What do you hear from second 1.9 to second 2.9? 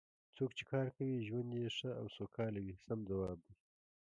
او سوکاله وي